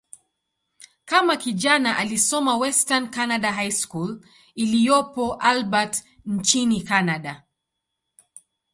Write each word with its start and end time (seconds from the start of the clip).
Kama 1.05 1.35
kijana, 1.37 1.97
alisoma 1.97 2.57
"Western 2.57 3.09
Canada 3.11 3.51
High 3.51 3.69
School" 3.71 4.25
iliyopo 4.55 5.33
Albert, 5.39 6.03
nchini 6.25 6.83
Kanada. 6.83 7.43